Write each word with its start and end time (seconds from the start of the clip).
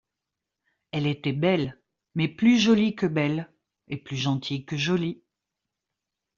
Elle 0.91 1.05
était 1.05 1.31
belle, 1.31 1.79
mais 2.15 2.27
plus 2.27 2.57
jolie 2.57 2.95
que 2.95 3.05
belle, 3.05 3.53
et 3.87 3.97
plus 3.97 4.17
gentille 4.17 4.65
que 4.65 4.75
jolie. 4.75 5.21